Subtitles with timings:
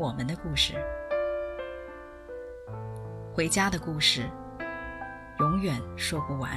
[0.00, 0.72] 我们的故事，
[3.34, 4.22] 回家的故事，
[5.40, 6.50] 永远说不完。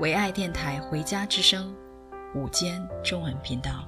[0.00, 1.76] 唯爱电台《回家之声》
[2.40, 3.86] 午间中文频道，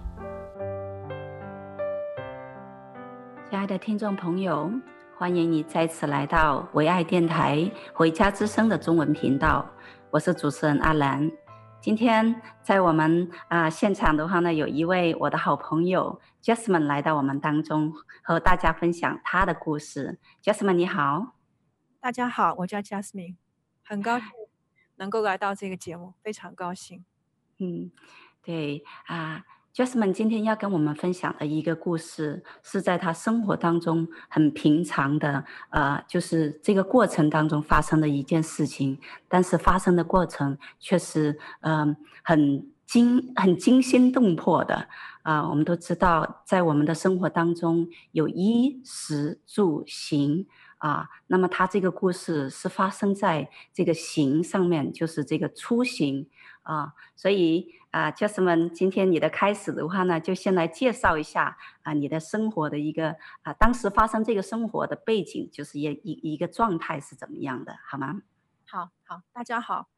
[3.49, 4.71] 亲爱的听众朋友，
[5.17, 7.57] 欢迎你再次来到唯爱电台
[7.95, 9.65] 《回家之声》的中文频道，
[10.11, 11.31] 我是主持人阿兰。
[11.81, 20.19] 今天在我们啊、呃、现场的话呢，有一位我的好朋友 Jasmine 来到我们当中，和大家分享她的故事。
[20.43, 21.37] Jasmine 你好，
[22.01, 23.37] 大家好，我叫 Jasmine，
[23.85, 24.29] 很高兴
[24.97, 27.05] 能够来到这个节目，非常高兴。
[27.59, 27.93] 嗯，
[28.43, 29.45] 对啊。
[29.79, 44.89] Jasmine 今天要跟我们分享的一个故事，是在他生活当中很平常的，呃，就是这个过程当中发生的一件事情，但是发生的过程却是，嗯、很惊、很惊心动魄的。
[45.23, 56.27] 啊、呃，我们都知道，在我们的生活当中有衣食住行啊、那么他这个故事是发生在这个行上面，就是这个出行
[56.63, 57.78] 啊、所以。
[57.91, 68.21] 啊，Jasmine，今天你的开始的话呢，就先来介绍一下啊，你的生活的一个啊，当时发生这个生活的背景，就是一一一个状态是怎么样的，好吗？
[68.67, 69.89] 好好，大家好，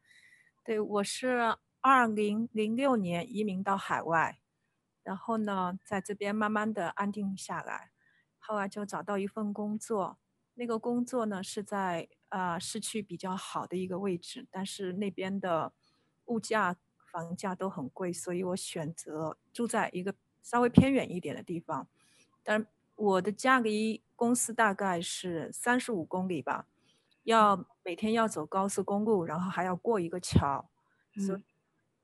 [0.63, 4.39] 对，我是二零零六年移民到海外，
[5.03, 7.91] 然后呢，在这边慢慢的安定下来，
[8.39, 10.17] 后来就找到一份工作，
[10.53, 15.73] 那个工作呢是在啊市区比较好的一个位置，但是那边的
[16.27, 16.77] 物价。
[17.11, 21.87] 房价都很贵，所以我选择住在一个稍微偏远一点的地方。
[22.43, 26.65] 但我的家离公司大概是三十五公里吧，
[27.23, 30.69] 要每天要走高速公路，然后还要过一个桥。
[31.15, 31.25] 嗯。
[31.25, 31.43] 所以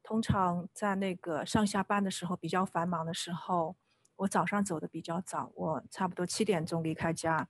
[0.03, 3.75] 通常在那个上下班的时候比较繁忙的时候，
[4.15, 7.49] 我早上走的比较早，我差不多七点钟离开家，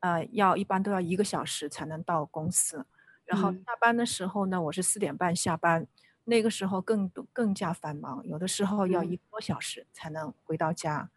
[0.00, 2.86] 呃，要一般都要一个小时才能到公司。
[3.24, 5.86] 然后下班的时候呢，我是四点半下班。
[6.24, 11.10] 那个时候更更加繁忙，有的时候要一个多小时才能回到家。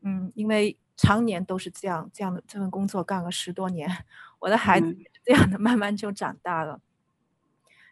[0.00, 3.88] 嗯，嗯，因为常年都是这样，这样的这份工作干了十多年，
[4.40, 6.80] 我的孩子也是这样的，慢慢就长大了。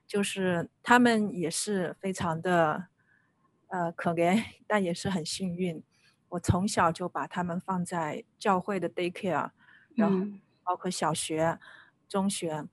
[0.09, 2.89] 就是他们也是非常的，
[3.69, 5.83] 呃，可怜，但也是很幸运。
[6.31, 9.51] 我从小就把他们放在教会的 daycare，
[9.95, 10.27] 然后
[10.65, 11.61] 包括小学、
[12.09, 12.67] 中学，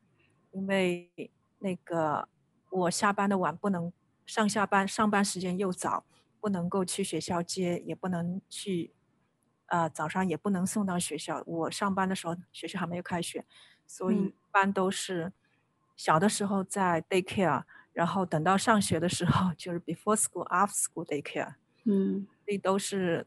[0.51, 1.11] 因为
[1.59, 2.27] 那个。
[2.69, 3.91] 我下班的晚，不能
[4.25, 6.05] 上下班，上班时间又早，
[6.39, 8.93] 不能够去学校接，也不能去，
[9.67, 11.41] 啊、呃，早上也不能送到学校。
[11.45, 13.45] 我上班的时候，学校还没有开学，
[13.85, 15.31] 所以一般都是
[15.95, 17.63] 小的时候在 daycare，
[17.93, 21.55] 然后等到上学的时候 就是 before school after school daycare。
[21.85, 23.25] 嗯，所以都是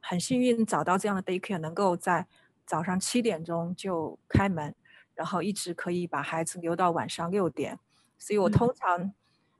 [0.00, 2.26] 很幸运找到这样的 daycare，能够在
[2.66, 4.74] 早上七点钟就开门，
[5.14, 7.78] 然后一直可以把孩子留到晚上六点。
[8.22, 9.12] 所以我通常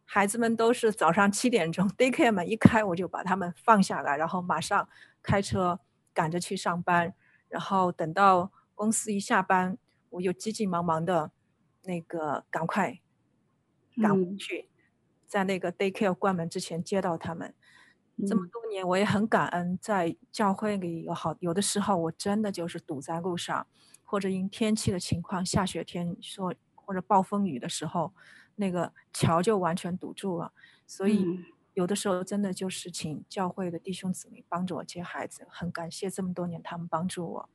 [0.04, 4.88] 孩子们都是早上七点钟 daycare 门一开，我就把他们放下来，然后马上
[5.20, 5.80] 开车
[6.14, 7.12] 赶着去上班，
[7.48, 9.76] 然后等到公司一下班，
[10.10, 11.32] 我又急急忙忙的，
[11.82, 13.00] 那个赶快
[14.00, 14.68] 赶回去，
[15.26, 17.52] 在那个 daycare 关门之前接到他们。
[18.28, 23.66] 这么多年，我也很感恩，在教会里有好有的时候，我真的就是堵在路上，
[24.04, 28.12] 或者因天气的情况，下雪天说或者暴风雨的时候。
[28.56, 30.52] 那个桥就完全堵住了，
[30.86, 31.24] 所以
[31.74, 37.48] 有的时候真的就是请教会的弟兄姊妹帮着我接孩子，很感谢这么多年他们帮助我。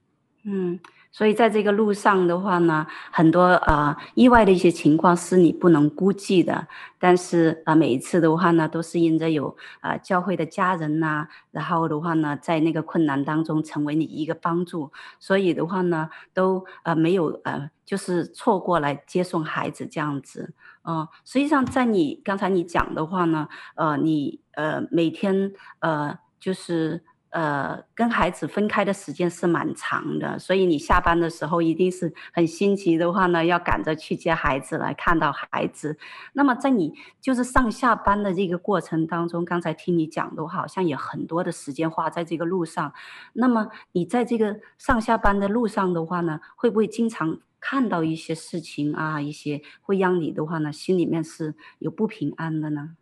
[0.43, 0.79] 嗯，
[1.11, 6.67] 所以在这个路上的话呢，很多呃意外的一些情况是你不能估计的，
[6.99, 20.53] 但是啊、每一次的话呢，都是因着有啊、教会的家人呐、然后的话呢，在那个困难当中成为你一个帮助，所以的话呢，都呃没有呃就是错过来接送孩子这样子。
[20.83, 27.03] 嗯、实际上在你刚才你讲的话呢，呃你呃每天呃就是。
[27.37, 35.99] 呃，跟孩子分开的时间是蛮长的，所以你下班的时候一定是很心急的话呢，要赶着去接孩子来看到孩子。
[36.33, 42.91] 那么在你就是上下班的这个过程当中，刚才听你讲的话，好像也很多的时间花在这个路上。
[43.33, 52.95] 那么你在这个上下班的路上的话呢，会不会经常看到一些事情啊，一些会让你的话呢，心里面是有不平安的呢？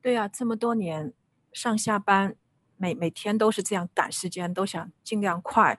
[0.00, 1.12] 对呀，这么多年
[1.52, 2.36] 上下班。
[2.78, 5.78] 每每天都是这样赶时间，都想尽量快。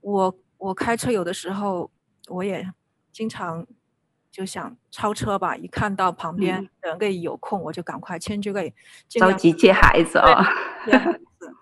[0.00, 1.90] 我我开车有的时候，
[2.28, 2.72] 我也
[3.12, 3.66] 经常
[4.30, 5.54] 就想超车吧。
[5.54, 8.74] 一看到旁边人给有空，嗯、我就赶快牵就给
[9.08, 10.42] 着急接孩子啊。
[10.86, 11.54] 接孩子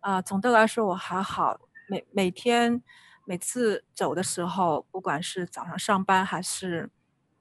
[0.00, 1.60] 啊，总的来说我还好。
[1.88, 2.82] 每每天
[3.24, 6.90] 每次走的时候，不管是早上上班还是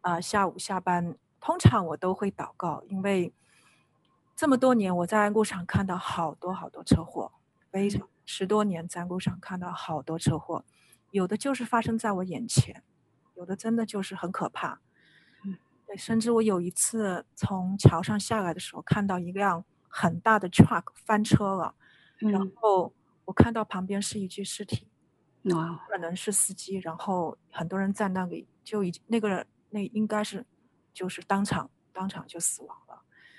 [0.02, 3.34] 啊、呃、下午下班，通常我都会祷告，因为。
[4.40, 7.34] 这么多年，我在路上看到好多好多车祸，
[7.74, 10.64] 非常十多年在路上看到好多车祸，
[11.12, 12.82] 有的就是发生在我眼前，
[13.36, 14.80] 有的真的就是很可怕。
[15.86, 21.76] 对，甚至我有一次从桥上下来的时候，看到一辆很大的 truck 翻车了，
[22.20, 22.94] 然后
[23.26, 24.88] 我看到旁边是一具尸体，
[25.54, 30.46] 哇，可能是司机，然后很多人在那里，就已经那个人那应该是
[30.94, 32.89] 就是当场当场就死亡了。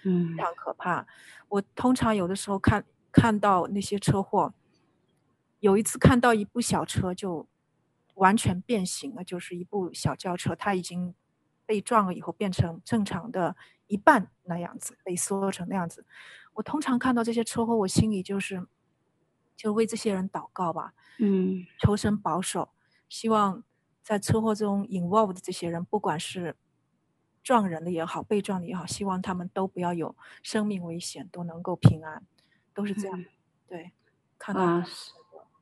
[0.04, 1.06] 嗯，非常可怕。
[1.48, 4.54] 我通常有的时候看看到那些车祸，
[5.58, 7.46] 有一次看到一部小车就
[8.14, 11.14] 完全变形了，就是一部小轿车，它已经
[11.66, 13.56] 被撞了以后变成正常的
[13.86, 16.04] 一半那样子，被缩成那样子。
[16.54, 18.66] 我通常看到这些车祸，我心里就是
[19.56, 22.70] 就为这些人祷告吧，嗯，求神保守，
[23.08, 23.62] 希望
[24.02, 26.56] 在车祸中 involved 的这些人，不管是。
[27.42, 32.22] 撞人的也好，被撞的也好，希望他们都不要有生命危险，都能够平安，
[32.74, 33.18] 都是这样。
[33.18, 33.26] 嗯、
[33.68, 33.90] 对，
[34.38, 35.12] 看到啊，是，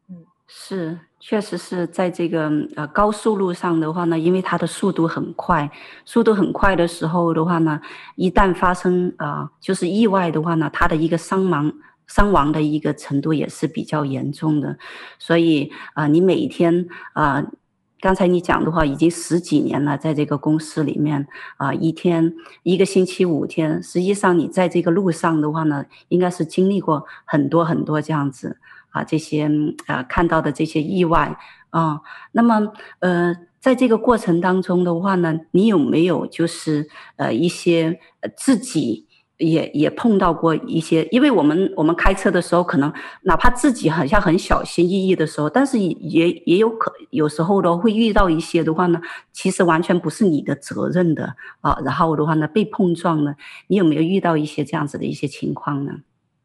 [0.09, 5.71] 嗯，是，确实是在这个呃高速路上的话呢，因为它的速度很快，
[6.05, 7.81] 速度很快的时候的话呢，
[8.17, 11.73] 一旦发生啊、呃、就是意外的话呢，它的一个伤亡
[12.07, 14.79] 伤亡的一个程度也是比较严重的，
[15.19, 17.37] 所以啊、呃，你每一天啊。
[17.37, 17.53] 呃
[18.01, 28.59] 刚才你讲的话，已经十几年了，在这个公司里面啊，一天一个星期五天，实际上你在这个路上的话呢，应该是经历过很多很多这样子
[28.91, 29.51] 啊，这些
[29.87, 31.37] 啊看到的这些意外
[31.71, 32.01] 啊，
[32.31, 37.99] 那么呃，在这个过程当中的话呢，你有没有就是呃一些
[38.37, 39.08] 自己？
[39.39, 42.93] 也也碰到过一些，因为我们我们开车的时候，可能
[43.23, 49.01] 哪怕自己好像很小心翼翼的时候，但是也也有可有时候都会遇到一些的话呢，
[49.33, 51.79] 其实完全不是你的责任的啊。
[51.85, 53.37] 然后的话呢，被碰撞呢，
[53.69, 56.01] 你有没有遇到一些这样子的一些情况呢？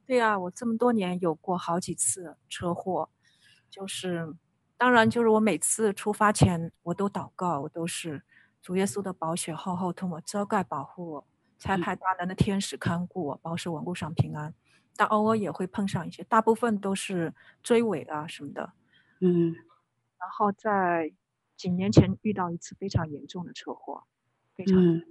[0.06, 3.10] 对啊，我这么多年有过好几次车祸，
[3.72, 4.36] 就是
[4.78, 8.22] 当然就是我每次出发前我都祷告，我都是
[8.62, 11.26] 主耶稣的宝血厚厚涂抹遮盖保护我。
[11.64, 14.54] 差派大能的天使看顾我，保守我路上平安。
[14.98, 17.34] 但偶尔也会碰上一些，大部分都是
[17.64, 18.74] 追尾啊什么的。
[19.22, 19.56] 嗯，
[20.20, 21.14] 然后在
[21.56, 24.04] 几年前遇到一次非常严重的车祸，
[24.54, 24.78] 非常。
[24.78, 25.02] 嗯。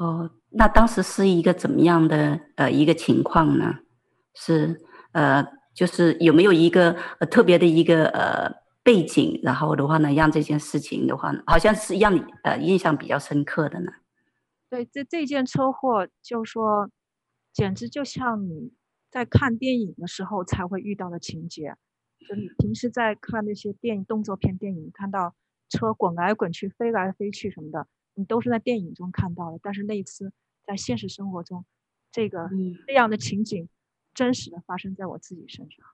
[0.00, 3.78] 哦，那当时是一个怎么样的呃一个情况呢？
[4.34, 4.80] 是
[5.12, 8.50] 呃，就是有没有一个呃特别的一个呃
[8.82, 13.92] 背景，然后的话呢，让这件事情的话呢，好像是让你呃印象比较深刻的呢？
[14.72, 16.90] 对，这这件车祸，就说，
[17.52, 18.72] 简直就像你
[19.10, 21.76] 在看电影的时候才会遇到的情节。
[22.26, 25.34] 就你平时在看那些电影动作片电影，看到
[25.68, 29.58] 车滚来滚去、飞来飞去什么的，你都是在电影中看到的。
[29.62, 30.32] 但是那一次
[30.66, 31.66] 在现实生活中，
[32.10, 32.48] 这个
[32.86, 33.68] 这样的情景
[34.14, 35.84] 真实的发生在我自己身上。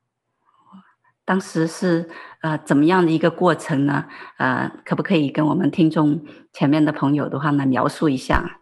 [1.25, 2.08] 当时是
[2.42, 4.08] 呃怎么样的一个过程呢？
[4.37, 8.58] 呃，可不可以跟我们听众前面的朋友的话呢描述一下？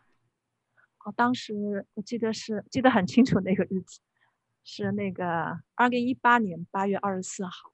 [1.06, 4.00] 我当时我记得是记得很清楚那个日子，
[4.64, 7.72] 是那个二零一八年八月二十四号。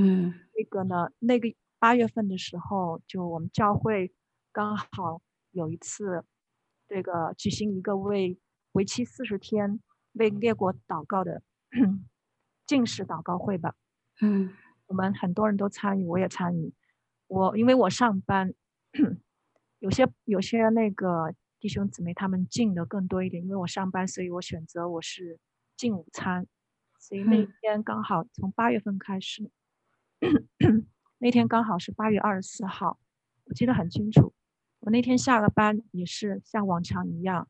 [0.00, 4.12] 嗯，那个呢，那个八月份的时候，就我们教会
[4.50, 5.22] 刚好
[5.52, 6.24] 有一次
[6.88, 8.36] 这个举行一个为
[8.72, 9.78] 为期四十天
[10.14, 11.40] 为列国祷告的
[12.66, 13.76] 进士祷告会吧。
[14.20, 14.52] 嗯，
[14.86, 16.74] 我们很多人都参与，我也参与。
[17.28, 18.52] 我因为我上班，
[19.78, 21.32] 有些有些那个。
[21.62, 25.38] 弟兄姊妹，他们进的更多一点，因为我上班，所以我选择我是
[25.76, 26.44] 进午餐，
[26.98, 29.48] 所以那天刚好从八月份开始，
[30.18, 30.88] 嗯、
[31.18, 32.98] 那天刚好是八月二十四号，
[33.44, 34.34] 我记得很清楚。
[34.80, 37.48] 我那天下了班也是像往常一样，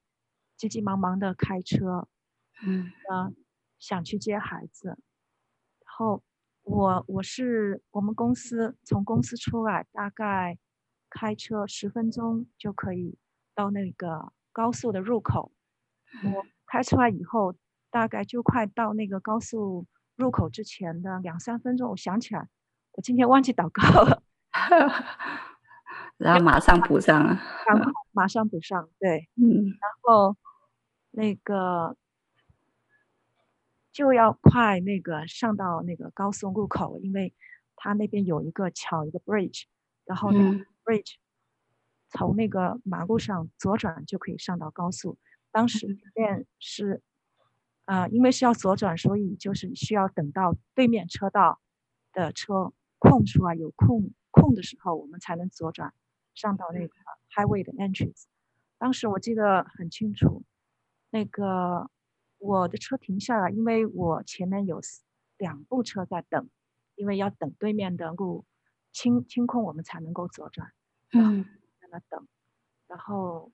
[0.59, 2.07] 急急忙忙的开车，
[2.67, 3.33] 嗯，呃，
[3.79, 4.99] 想去接孩子，然
[5.97, 6.23] 后
[6.65, 10.59] 我我是我们公司从公司出来，大概
[11.09, 13.17] 开车十分钟就可以
[13.55, 15.53] 到那个高速的入口。
[16.25, 17.55] 我开出来以后，
[17.91, 22.49] 大概就快到那个高速入口之前的两三分钟，我想起来，
[22.93, 24.23] 我今天忘记祷告了，
[26.19, 30.37] 然后马上补上了， 然后马上补上，对，嗯，然后
[31.11, 31.97] 那个
[33.91, 37.35] 就要快那个上到那个高速入口，因为
[37.75, 39.65] 它那边有一个桥，一个 bridge，
[40.05, 41.15] 然后那个 bridge
[42.13, 45.19] 从那个马路上左转就可以上到高速。
[45.51, 47.03] 当时里面是，
[47.85, 51.61] 啊、呃，因为是要左转，所以就是需要等到对面车道
[52.13, 55.93] 的车空出来有空空的时候，我们才能左转
[56.35, 56.95] 上到那个
[57.35, 58.25] highway 的 entrance。
[58.79, 60.43] 当时我记得很清楚，
[61.11, 61.91] 那个
[62.39, 64.81] 我的车停下来，因为我前面有
[65.39, 66.49] 两部车在等，
[66.95, 68.45] 因为要等对面的路
[68.91, 70.73] 清清空，我们才能够左转。
[71.13, 71.45] 嗯，
[71.93, 72.27] 在那等，
[72.87, 73.53] 然后。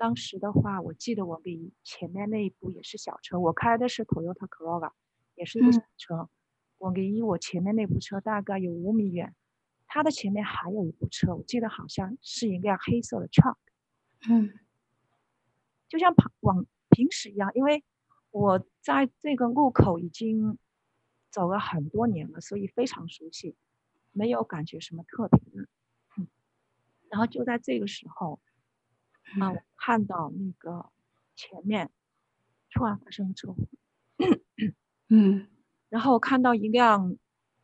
[0.00, 4.92] 当时的话，我记得我比前面那一部也是小车，我开的是 Toyota Corolla，
[5.34, 6.14] 也是一个小车。
[6.14, 6.28] 嗯、
[6.78, 9.34] 我离我前面那部车大概有五米远，
[9.88, 13.56] 它的前面还有一部车，我记得好像是一辆黑色的 truck。
[14.30, 14.56] 嗯，
[15.88, 17.82] 就像跑往平时一样，因为
[18.30, 20.56] 我在这个路口已经
[21.28, 23.56] 走了很多年了，所以非常熟悉，
[24.12, 25.68] 没有感觉什么特别的。
[27.08, 28.40] 嗯，然后就在这个时候。
[29.38, 29.52] 啊！
[29.52, 30.90] 我看到那个
[31.36, 31.90] 前面
[32.70, 33.58] 突然发生车祸，
[35.10, 35.46] 嗯，
[35.90, 37.18] 然后我看到一辆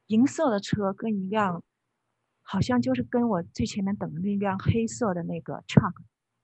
[0.09, 1.65] 银色的车跟一辆
[2.43, 5.95] 好像就是跟我最前面等的那辆黑色的那个 truck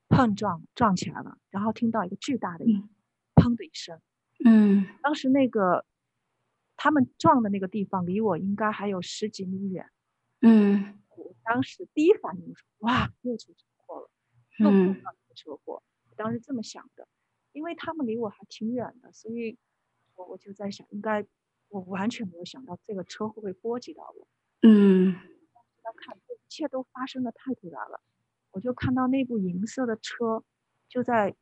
[0.08, 2.82] 碰撞撞起来了，然后听到一个巨大的一
[3.34, 4.00] 砰的一声，
[4.46, 5.84] 嗯，当时那个
[6.78, 9.86] 他们撞的那个地方离我应该还有十几米远，
[10.40, 14.10] 嗯，我当时第一反应是哇，又出车祸了。
[14.58, 14.94] 嗯，
[15.34, 17.08] 车祸，我当时这么想的，
[17.52, 19.56] 因为他们离我还挺远的，所以
[20.16, 21.26] 我我就在想，应该
[21.68, 24.28] 我完全没有想到这个车会不会波及到我。
[24.62, 25.14] 嗯，
[25.84, 28.02] 要看这一切都发生的太突然了，
[28.50, 30.44] 我就看到那部银色的车
[30.88, 31.34] 就在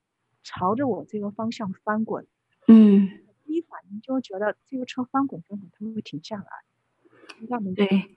[0.44, 2.26] 朝着我这个方向翻滚。
[2.68, 3.08] 嗯，
[3.44, 6.46] 第一反应就觉得这个车翻滚之后它会停下来，
[7.40, 8.16] 应该没对，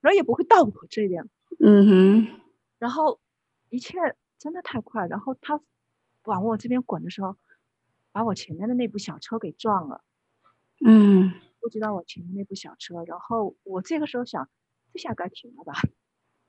[0.00, 1.28] 人也不会到我这边。
[1.60, 2.26] 嗯哼，
[2.78, 3.18] 然后。
[3.68, 3.98] 一切
[4.38, 5.60] 真的太快，然后他
[6.22, 7.36] 往我这边滚的时候，
[8.12, 10.02] 把我前面的那部小车给撞了。
[10.86, 14.48] 嗯，不知道我前面那部小车，然后我这个时候想，
[14.92, 15.74] 这下该停了吧？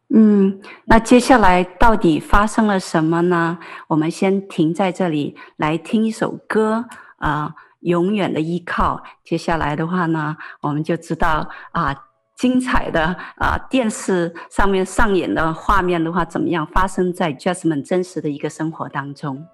[0.10, 3.58] 嗯，那接下来到底发生了什么呢？
[3.88, 6.86] 我们先停在这里，来听一首歌
[7.18, 9.04] 啊，呃，永远的依靠。
[9.24, 12.04] 接下来的话呢，我们就知道啊。
[12.38, 13.03] 精彩的
[13.38, 19.48] 啊，电视上面上演的画面的话，怎么样发生在 Jasmine 真实的一个生活当中？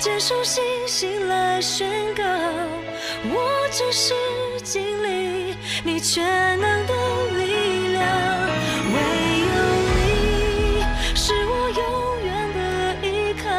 [0.00, 4.14] 接受星星来宣告，我只是
[4.62, 5.54] 经历
[5.84, 6.94] 你全能的
[7.36, 8.02] 力量。
[8.94, 8.96] 唯
[9.44, 9.52] 有
[9.94, 10.82] 你
[11.14, 11.82] 是我永
[12.24, 13.50] 远的依靠，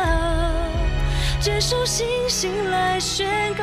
[1.40, 3.61] 接受星星来宣告，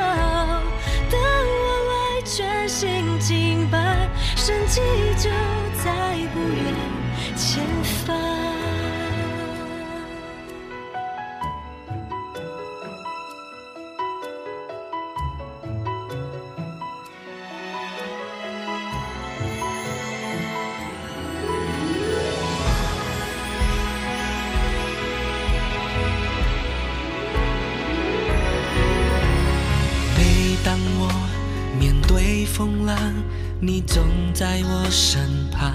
[33.61, 35.73] 你总在我身旁。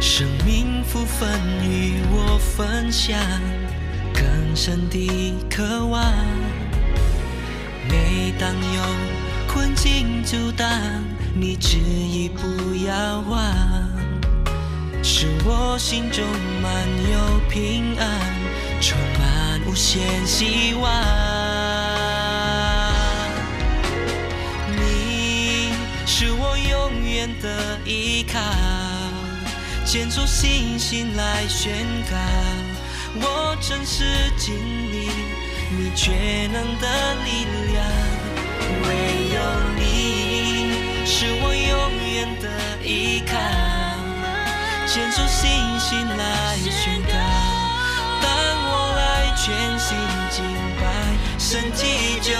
[0.00, 1.28] 生命福分
[1.62, 3.18] 与我分享，
[4.12, 4.24] 更
[4.56, 6.02] 深的渴望。
[7.88, 8.82] 每当有
[9.46, 10.68] 困境阻挡，
[11.34, 13.40] 你执意不要忘，
[15.02, 16.24] 使我心中
[16.62, 16.72] 满
[17.12, 18.20] 有平安，
[18.80, 21.31] 充满无限希望。
[27.42, 28.38] 的依靠，
[29.84, 31.72] 牵着信心来宣
[32.08, 32.16] 告，
[33.16, 34.04] 我真实
[34.38, 34.54] 经
[34.90, 35.10] 历。
[35.74, 37.84] 你全能的力量，
[38.84, 38.88] 唯
[39.34, 39.36] 有
[39.76, 39.80] 你
[41.04, 41.72] 是我永
[42.12, 42.46] 远的
[42.86, 43.32] 依靠，
[44.86, 47.12] 牵住信心来宣告，
[48.22, 48.28] 当
[48.68, 49.00] 我来
[49.34, 49.42] 全
[49.80, 49.96] 心
[50.30, 50.44] 敬
[50.78, 50.82] 拜，
[51.38, 52.32] 神迹就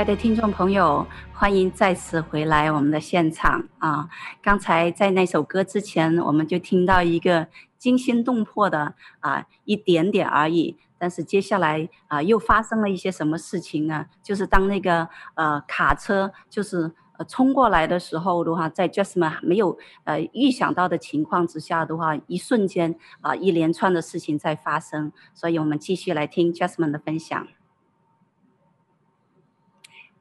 [0.00, 4.08] 爱的听众朋友，欢迎再次回来我们的现场啊！
[4.40, 10.78] 刚才在那首歌之前，我们就听到一个惊心动魄的啊一点点而已。
[10.96, 14.06] 但是接下来啊、又发生了一些什么事情呢？
[14.22, 25.12] 就是当那个呃卡车就是呃冲过来的时候的话，在 Jasmine 没有呃预想到的情况之下的话，一瞬间啊、一连串的事情在发生。
[25.34, 27.46] 所以我们继续来听 Jasmine 的分享。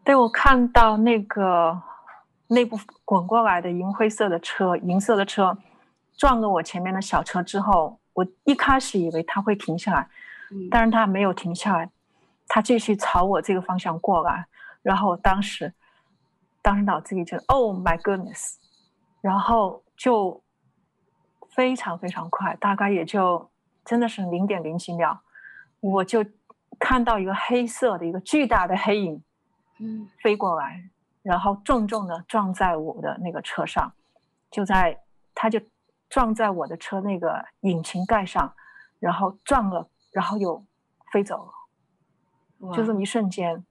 [0.03, 1.81] 对，我看到那个
[2.47, 5.57] 内部滚过来的银灰色的车，银色的车
[6.17, 10.09] 撞了我前面的小车之后，我一开始以为它会停下来。
[10.71, 11.91] 但是他没有停下来，
[12.47, 14.47] 他继续朝我这个方向过来，
[14.81, 15.71] 然后当时，
[16.63, 18.55] 当时脑子里就 “Oh my goodness”，
[19.21, 20.41] 然后就
[21.51, 23.47] 非常非常快，大概也就
[23.85, 25.19] 真的是零点零几秒，
[25.81, 26.25] 我就
[26.79, 29.21] 看到一个黑色的一个巨大的黑影，
[29.79, 30.89] 嗯，飞过来，
[31.21, 33.93] 然后重重的撞在我的那个车上，
[34.51, 35.01] 就在，
[35.33, 35.59] 他就
[36.09, 38.53] 撞在我的车那个引擎盖上，
[38.99, 39.89] 然后撞了。
[40.11, 40.65] 然后又
[41.11, 43.63] 飞走了，就这么一瞬间。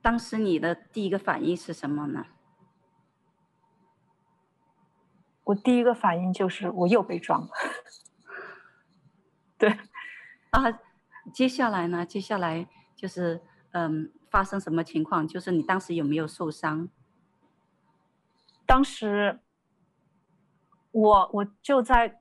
[0.00, 2.24] 当时你的第一个反应是什么呢？
[5.42, 7.48] 我第一个反应就是我又被撞了。
[9.58, 9.76] 对，
[10.50, 10.78] 啊，
[11.34, 12.06] 接下来呢？
[12.06, 15.26] 接下来就是嗯，发生什么情况？
[15.28, 16.88] 就是你当时有没有受伤？
[18.64, 19.40] 当时
[20.92, 22.16] 我我就在。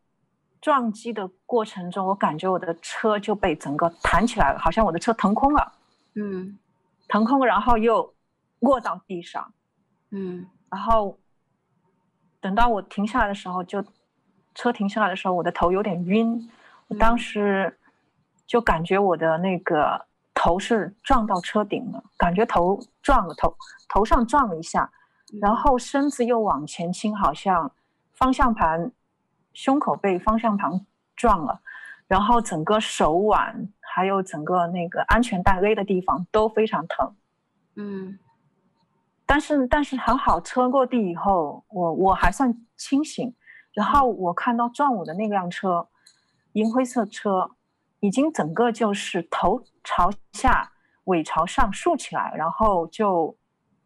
[0.61, 5.71] 撞击的过程中，我感觉我的车就被整个弹起来了，好像我的车腾空了，
[6.15, 6.59] 嗯，
[7.07, 8.13] 腾空，然后又
[8.59, 9.53] 落到地上，
[10.09, 11.17] 嗯，然后
[12.41, 13.81] 等到我停下来的时候，就
[14.53, 16.51] 车停下来的时候，我的头有点晕，
[16.89, 17.79] 我当时
[18.45, 20.07] 就感觉我的那个
[20.41, 23.53] 头是撞到车顶了，感觉头撞了头，
[23.89, 24.89] 头上撞了一下，
[25.41, 27.69] 然后身子又往前倾，好像
[28.13, 28.93] 方向盘。
[29.51, 30.85] 胸口被方向盘
[31.17, 31.59] 撞了，
[32.07, 37.13] 然后整个手腕还有整个那个安全带勒的地方都非常疼。
[37.75, 38.17] 嗯，
[39.25, 43.35] 但是但是很好，车落地以后，我我还算清醒。
[43.73, 45.89] 然后我看到撞我的那辆车，
[46.53, 47.51] 银灰色车，
[47.99, 50.71] 已经整个就是头朝下
[51.05, 53.35] 尾朝上竖起来，然后就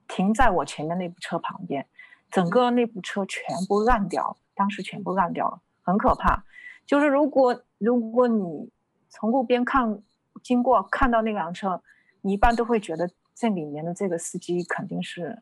[0.06, 1.88] 停在我前面那部车旁边，
[2.30, 6.44] 整个那部车全部烂掉，当时全部烂掉了，很可怕。
[6.86, 8.70] 就是如果如果你
[9.08, 10.04] 从路边看
[10.42, 11.82] 经过看到那辆车，
[12.20, 15.42] 你一般都会觉得这里面的这个司机肯定是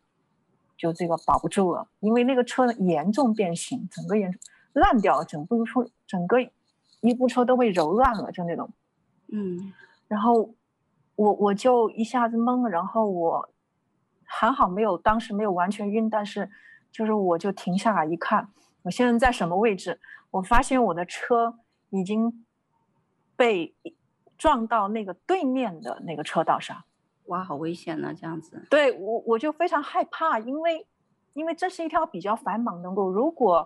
[0.77, 4.31] 就这个保不住了，因为那个车严重变形，整个严
[4.73, 6.37] 烂掉了，整部车整个
[7.01, 8.69] 一部车都被揉烂了，就那种，
[9.31, 9.73] 嗯，
[10.11, 10.53] 然后
[11.15, 13.49] 我我就一下子懵了，然后我
[14.25, 16.51] 还好没有当时没有完全晕，但是
[16.91, 18.49] 就是我就停下来一看，
[18.81, 20.01] 我现在在什么位置？
[20.31, 21.57] 我发现我的车
[21.91, 22.45] 已经
[23.37, 23.73] 被
[24.37, 26.83] 撞到那个对面的那个车道上，
[27.27, 28.13] 哇，好危险啊！
[28.13, 30.85] 这样子，对我我就非常害怕，因为
[31.31, 33.65] 因为这是一条比较繁忙的路，如果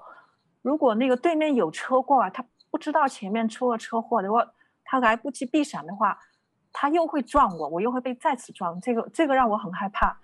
[0.62, 4.46] 如果那个对面有车过来，他不知道前面出了车祸的话，
[4.84, 6.20] 他来不及避闪的话，
[6.78, 10.20] 他又会撞我，我又会被再次撞，这个这个让我很害怕。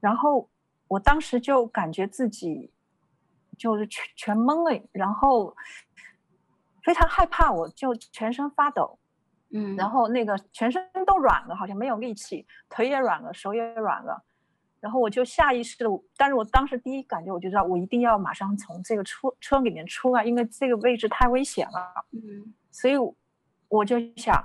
[0.00, 0.48] 然后
[0.88, 2.70] 我当时就感觉自己。
[3.56, 5.54] 就是全全懵了，然后
[6.82, 8.98] 非常害怕，我就全身发抖，
[9.50, 14.20] 嗯，然后那个全身都软了，好像没有力气，腿也软了，手也软了，
[14.80, 22.94] 然后我就下意识的，但是我当时第一感觉我就知道，我一定要马上从这个车车里面出来，因为这个位置太危险了，嗯，所以
[23.68, 24.44] 我就想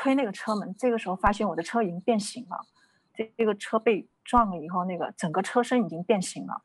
[0.00, 2.66] 推那个车门，这个时候发现我的车已经变形了，
[3.14, 6.62] 这这个车被撞了以后，那个整个车身已经变形了，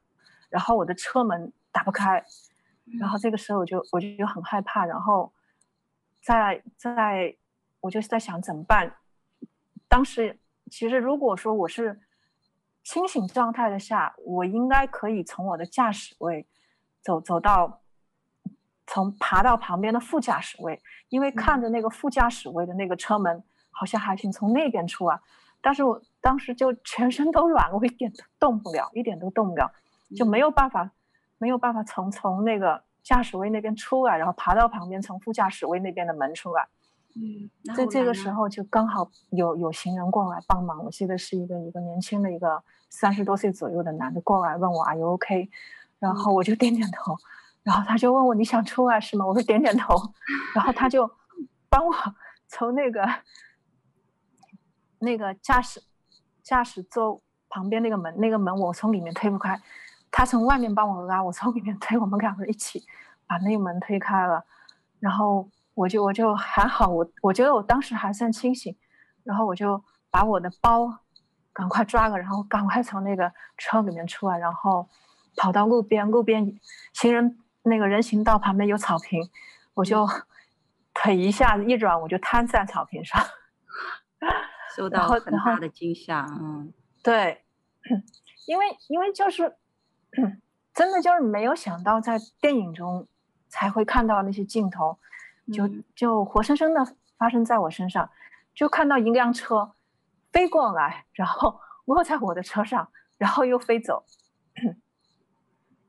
[0.49, 1.51] 然后我的车门。
[1.75, 2.23] 打不开，
[2.97, 5.33] 然后这个时候我就我就很害怕，然后
[6.21, 7.35] 在在
[7.81, 8.95] 我就在想怎么办。
[9.89, 10.39] 当时
[10.71, 11.99] 其实如果说我是
[12.81, 16.47] 清醒状态的下，我应该可以从我的驾驶位
[17.01, 17.81] 走走到，
[18.87, 25.19] 从爬到旁边的副驾驶位，因为看着那个副驾驶位的那个车门好像还行，从那边出啊，
[25.61, 29.71] 但是我当时就全身都软了，我一点都动不了，一点都动不了，
[30.15, 30.91] 就没有办法。
[31.37, 36.65] 没有办法从从那个驾驶位那边出来，然后爬到旁边，从副驾驶位那边的门出来。
[37.13, 40.81] 嗯，在这个时候就刚好有有行人过来帮忙。
[40.85, 45.49] 我记得是一个一个年轻的一个三十多岁左右的男的过来问我 Are you OK？
[45.99, 47.19] 然后我就点点头，嗯、
[47.65, 49.25] 然后他就问我你想出来是吗？
[49.25, 49.95] 我就点点头，
[50.53, 51.09] 然后他就
[51.67, 51.93] 帮我
[52.47, 53.03] 从那个
[54.99, 55.81] 那个驾驶
[56.43, 59.59] 驾驶座旁边那个门那个门我从里面推不开。
[60.11, 62.85] 他从外面帮我拉，我从里面推，我们两个人一起
[63.27, 64.45] 把那个门推开了，
[64.99, 68.73] 然后我就我就还好，我我觉得我当时还算清醒，
[69.23, 70.99] 然后我就把我的包
[71.51, 74.87] 赶快抓了，然后赶快从那个车里面出来，然后
[75.35, 76.61] 跑到路边，路边
[76.93, 79.29] 行人那个人行道旁边有草坪，
[79.73, 80.07] 我就
[80.93, 83.21] 腿一下子一软，我就瘫在草坪上，
[84.75, 86.73] 受到很大的惊吓，嗯，
[87.03, 87.43] 对，
[88.47, 89.57] 因为因为就是。
[90.73, 93.07] 真的就是没有想到，在电影中
[93.47, 94.97] 才会看到那些镜头，
[95.53, 96.85] 就就活生生的
[97.17, 98.09] 发生在我身上，
[98.53, 99.73] 就看到一辆车
[100.33, 104.03] 飞过来，然后 落在我的车上，然后又飞走，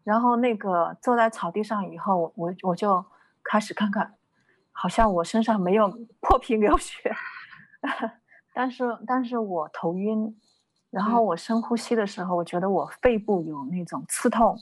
[0.07, 3.05] 然后那个坐在草地上以后，我我就
[3.43, 4.15] 开始看看，
[4.71, 5.89] 好像我身上没有
[6.21, 7.13] 破皮流血，
[8.55, 10.39] 但是但是我头晕。
[10.91, 14.57] 然后我深呼吸的时候，我觉得我肺部有那种刺痛，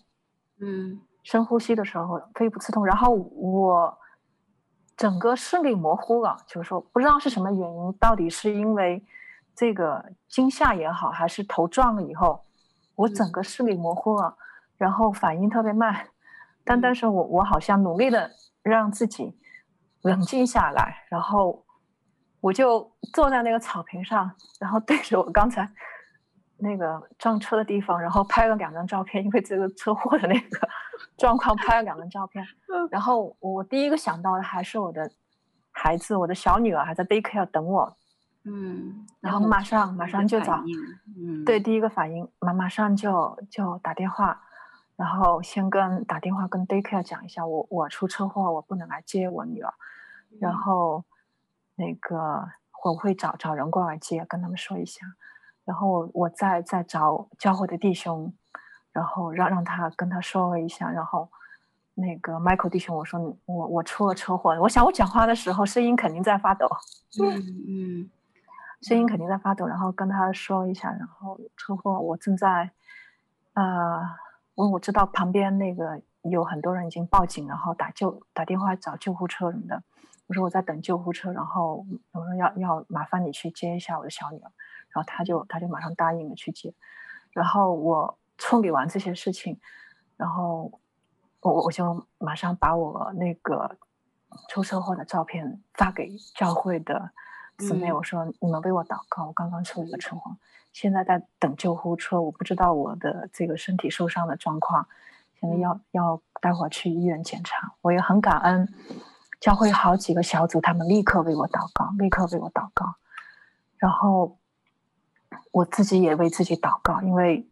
[0.61, 3.99] 嗯，深呼吸的时候肺部刺痛，然后我
[4.97, 9.05] 整个视力模糊了，就是说不知道是什么原因，到底是因为
[9.55, 12.43] 这个惊吓也好，还是头撞了以后，
[12.97, 14.37] 我整个视力模糊了，
[14.77, 16.09] 然后反应特别慢，
[16.65, 18.31] 但但是我我好像努力的
[18.63, 19.37] 让自己
[20.03, 21.65] 冷静下来，然后
[22.41, 25.71] 我就坐在那个草坪上，然后对着我刚才。
[26.57, 30.69] 那个撞车的地方，然后拍了两张照片，因为这个车祸的那个
[31.19, 32.47] 状况拍了两张照片。
[32.91, 35.11] 然后我第一个想到的还是我的
[35.73, 37.97] 孩子，我的小女儿还在 daycare 等我。
[38.45, 40.63] 嗯，然后马上马上就找，
[41.19, 44.41] 嗯，对，第一个反应马马上就就打电话，
[44.97, 49.75] 然后先跟打电话跟 daycare 讲一下，我我出车祸，我不能来接我女儿，
[50.41, 51.05] 然后
[51.75, 52.49] 那个
[52.85, 55.07] 我会找找人过来接，跟他们说一下。
[55.65, 58.33] 然后我再再找教会的弟兄，
[58.93, 61.31] 然后让让他跟他说了一下，然后
[61.95, 66.69] 那个 Michael 弟兄，我说我我出了车祸，我想我讲话的时候声音肯定在发抖，
[67.23, 68.11] 嗯嗯，
[68.83, 72.71] 声音肯定在发抖，然后跟他说一下，然后车祸我正在，
[73.55, 74.03] 呃，
[74.55, 79.83] 我我知道旁边那个有很多人已经报警，然后打救打电话找救护车什么的，
[80.27, 84.51] 我说我在等救护车，然后我说要要麻烦你去接一下我的小女儿。
[84.91, 86.73] 然后他就他就马上答应了去接。
[87.33, 89.59] 然后我处理完这些事情，
[90.17, 90.71] 然后
[91.41, 93.77] 我我就马上把我那个
[94.49, 97.11] 出车祸的照片发给教会的
[97.59, 100.37] 姊妹，我说你们为我祷告，我刚刚出了一个车祸，
[100.73, 104.87] 现在在等救护车，我不知道我的这个身体受伤的状况，
[105.41, 107.73] 现在要要待会儿去医院检查。
[107.81, 108.69] 我也很感恩
[109.41, 112.95] 教会好几个小组，他们立刻为我祷告，立刻为我祷告，
[113.77, 114.39] 然后。
[115.51, 117.49] 我自己也为自己祷告，因为，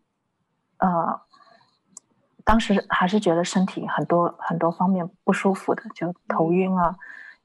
[0.78, 1.20] 呃，
[2.44, 6.96] 当时还是觉得身体很多很多方面不舒服的，就头晕啊，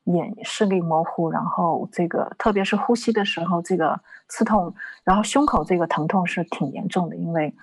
[0.08, 7.54] 眼视力模糊，然后这个特别是呼吸的时候这个刺痛，然后胸口这个疼痛是挺严重的，因为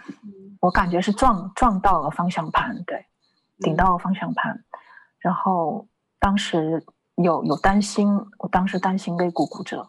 [0.60, 3.06] 我感觉是撞撞到了方向盘，对，
[3.58, 4.64] 顶到了方向盘，
[5.18, 5.86] 然后
[6.18, 6.84] 当时
[7.16, 9.88] 有有担心，我当时担心肋骨骨折。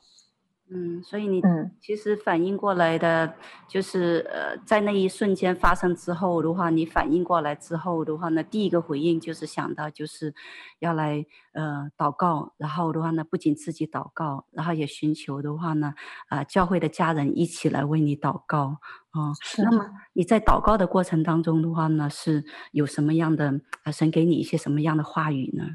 [0.67, 1.43] 嗯，所以你
[1.79, 3.35] 其实反应过来的，
[3.67, 10.33] 就是、嗯、呃，在那一瞬间发生之后的话，你反应过来之后的话呢，第一个回应就是想到就是
[10.79, 11.23] 要来
[11.53, 15.93] 呃祷告，然后的话呢，不仅自己祷告，然后也寻求的话呢，
[16.29, 18.79] 啊、呃，教会的家人一起来为你祷告
[19.11, 19.37] 啊。
[19.59, 23.91] 那么你在祷告的过程当中的话呢，是有什么样的啊？
[23.91, 25.65] 神给你一些什么样的话语呢？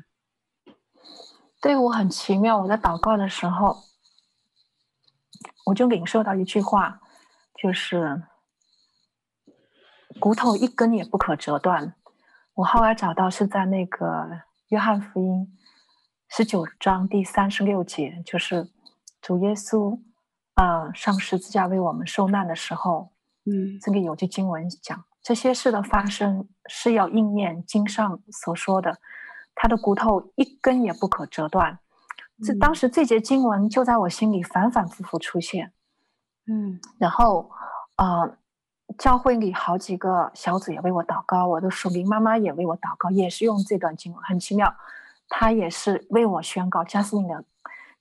[1.63, 3.77] 对，我很奇妙，我在祷告的时候。
[5.67, 7.01] 我就领受到一句话，
[7.55, 8.23] 就是
[10.19, 11.95] 骨头一根也不可折断。
[12.55, 14.29] 我后来找到是在那个
[14.69, 15.57] 约翰福音
[16.29, 18.69] 十九章第三十六节，就是
[19.21, 20.01] 主耶稣
[20.55, 23.13] 啊、呃、上十字架为我们受难的时候，
[23.45, 28.99] 嗯，这里有句经文讲，这些事的发生是要应验经上所说的，
[29.55, 31.79] 他的骨头一根也不可折断。
[32.43, 35.73] 这当时这节经文就在我心里反反复复出现，
[36.47, 37.51] 嗯，然后，
[37.97, 38.37] 呃，
[38.97, 44.75] 教会里好几个小组也为我祷告，我的属灵妈妈也为我祷告，也是用这段经文，很奇妙，
[45.29, 47.45] 她也是为我宣告，加斯林的，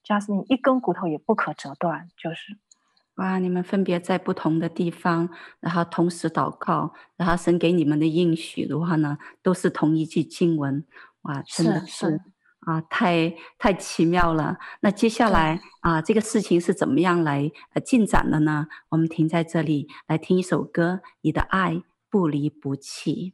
[0.03, 2.57] 加斯林一根骨头也不可折断，就是，
[3.15, 10.85] 哇，你们分别在不同的地方，然后同时祷告，然后神给你们的应许的话呢，都是同一句经文，
[11.23, 12.21] 哇，真的是。
[12.69, 14.59] 啊，太太奇妙了！
[14.81, 18.67] 那接下来啊，这个事情是怎么样来呃进展的呢？
[18.89, 23.33] 我们停在这里，来听一首歌，《你的爱不离不弃》。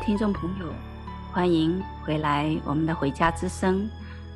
[0.00, 0.66] 听众朋友，
[1.30, 3.88] 欢迎回来我们的回家之声。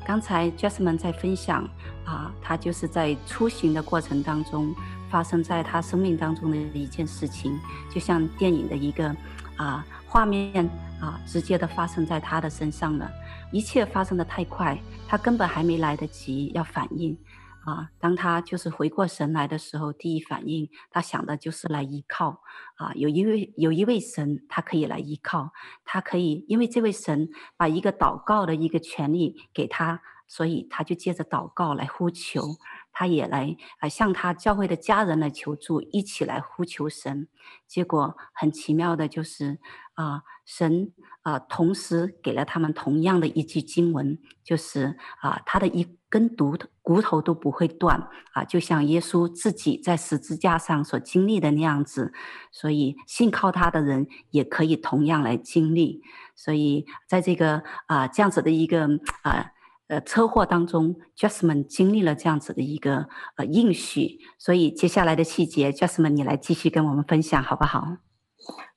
[0.05, 1.67] 刚才 Jasmine 在分享
[2.05, 4.73] 啊，他就是在出行的过程当中，
[5.09, 7.59] 发生在他生命当中的一件事情，
[7.91, 9.13] 就像电影的一个
[9.57, 10.69] 啊画面
[11.01, 13.09] 啊，直接的发生在他的身上了。
[13.51, 17.17] 一切发生的太快，他根本还没来得及要反应。
[17.65, 22.41] 啊，当他就是回过神来的时候，第一反应他想的就是来依靠
[22.75, 25.51] 啊，有一位有一位神，他可以来依靠，
[25.83, 32.43] 他可以因为这位神把一个祷告的一个权利给他，所以他就借着祷告来呼求，
[32.91, 37.27] 他也来啊向他教会的家人来求助，一起来呼求神。
[37.67, 39.59] 结果很奇妙的就是
[39.95, 45.97] 啊，神啊同时给了他们同样的一句经文，就是啊他的一。
[46.07, 52.13] 根骨头骨头都不会断啊，就像耶稣自己在十字架上所经历的那样子，
[52.51, 56.03] 所以信靠他的人也可以同样来经历。
[56.35, 58.87] 所以在这个啊这样子的一个
[59.23, 59.51] 啊
[59.87, 64.19] 呃车祸当中，Jasmine 经历了这样子的一个呃应许。
[64.37, 67.97] 所以接下来的细节，Jasmine 你来继续跟我们分享好不好？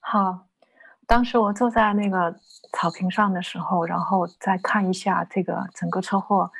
[0.00, 0.46] 好，
[1.06, 2.34] 当时我坐在那个
[2.72, 6.50] 草坪上的时候，然后再看一下这个整个车祸。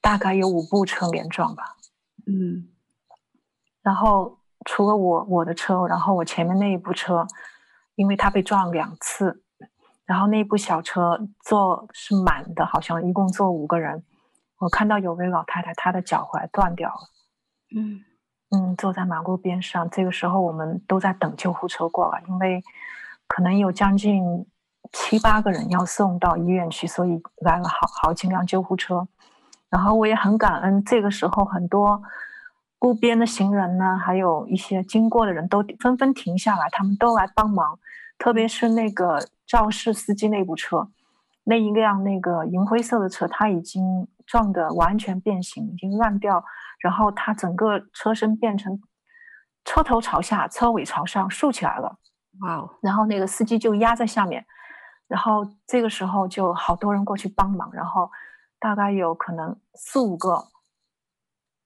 [0.00, 1.76] 大概有五部车连撞吧，
[2.26, 2.68] 嗯，
[3.82, 7.26] 然后除了我我的车，然后我前面那一部车，
[7.94, 9.42] 因为它被撞两次，
[10.06, 14.04] 然后那一部小车坐是满的，好像一共坐五个人。
[14.58, 17.00] 我看到有位老太太，她的脚踝断掉了，
[17.76, 18.04] 嗯
[18.50, 19.88] 嗯，坐在马路边上。
[19.90, 22.62] 这个时候我们都在等救护车过来，因为
[23.26, 24.46] 可能有将近
[24.92, 29.06] 七八个人要送到医院去，所以来了好好几辆救护车。
[29.70, 32.02] 然后我也很感恩，这个时候很多
[32.80, 37.78] 路边的行人呢，还有一些经过的人都纷纷停下来，他们都来帮忙。
[38.18, 40.88] 特别是那个肇事司机那部车，
[41.44, 46.42] 那一辆那个银灰色的车，它已经撞得完全变形，已经烂掉，
[46.80, 48.80] 然后它整个车身变成
[49.66, 51.98] 车头朝下，车尾朝上竖起来了。
[52.40, 52.70] 哇哦！
[52.80, 54.46] 然后那个司机就压在下面，
[55.06, 58.10] 然后这个时候就好多人过去帮忙，然后。
[58.58, 60.48] 大概有可能四五个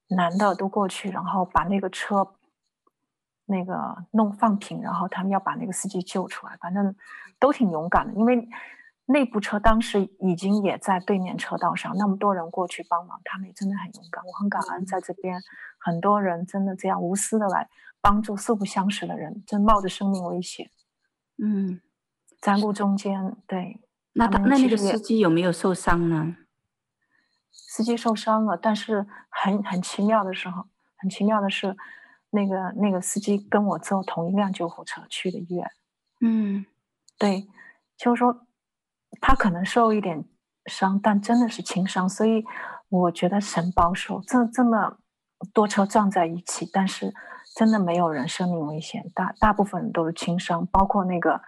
[0.09, 2.34] 男的都过去，然后把那个车
[3.47, 6.57] 那个弄放平，然后他们要把那个司机救出来。
[6.61, 6.95] 反正
[7.38, 8.49] 都挺勇敢的，因为
[9.07, 14.24] 那部车当时已经也在对面车道上，那么多人过去帮忙，他们也真的很勇敢。
[14.24, 15.40] 我很感恩在这边，
[15.78, 17.68] 很多人真的这样无私的来
[18.01, 20.70] 帮助素不相识的人，真冒着生命危险。
[21.38, 21.80] 嗯，
[22.40, 23.80] 在路中间，对。
[24.14, 26.36] 那他那那个司机有没有受伤呢？
[27.53, 30.64] 司机受伤了，但是很很奇妙的时候，
[30.96, 31.76] 很奇妙的是，
[32.30, 35.70] 那个那个司机跟我坐同一辆救护车去的医院。
[36.20, 36.64] 嗯，
[37.18, 37.46] 对，
[37.96, 38.46] 就是说
[39.20, 40.24] 他可能受一点
[40.66, 42.44] 伤，但真的是轻伤，所以
[42.88, 44.98] 我觉得神保守，这这么
[45.53, 47.12] 多车撞在一起，但是
[47.55, 51.40] 真的没有人生命危险，大大部分人都是轻伤，包括那个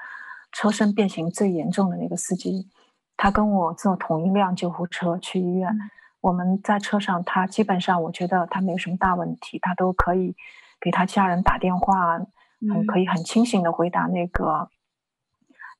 [0.53, 2.69] 车身变形最严重的那个司机，
[3.17, 5.71] 他跟我坐同一辆救护车去医院。
[5.71, 5.91] 嗯、
[6.21, 10.35] 我们在车上，他基本上我觉得他没有什么大问题，他都可以
[10.81, 12.19] 给他家人打电话，
[12.61, 14.69] 很，可以很清醒的回答那个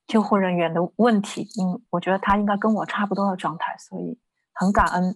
[0.07, 1.49] 救护人员的问题。
[1.61, 4.19] 嗯，我觉得他应该跟我差不多的状态，所以
[4.53, 5.15] 很感恩。